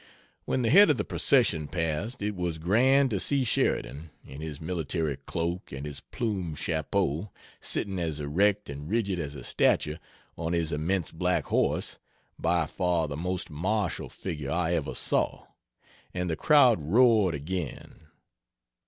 When 0.45 0.63
the 0.63 0.71
head 0.71 0.89
of 0.89 0.97
the 0.97 1.05
procession 1.05 1.67
passed 1.67 2.23
it 2.23 2.35
was 2.35 2.57
grand 2.57 3.11
to 3.11 3.19
see 3.19 3.43
Sheridan, 3.43 4.09
in 4.25 4.41
his 4.41 4.59
military 4.59 5.15
cloak 5.15 5.71
and 5.71 5.85
his 5.85 5.99
plumed 5.99 6.57
chapeau, 6.57 7.31
sitting 7.59 7.99
as 7.99 8.19
erect 8.19 8.67
and 8.67 8.89
rigid 8.89 9.19
as 9.19 9.35
a 9.35 9.43
statue 9.43 9.97
on 10.35 10.53
his 10.53 10.71
immense 10.71 11.11
black 11.11 11.43
horse 11.45 11.99
by 12.39 12.65
far 12.65 13.07
the 13.07 13.15
most 13.15 13.51
martial 13.51 14.09
figure 14.09 14.49
I 14.49 14.73
ever 14.73 14.95
saw. 14.95 15.45
And 16.15 16.31
the 16.31 16.35
crowd 16.35 16.81
roared 16.81 17.35
again. 17.35 18.07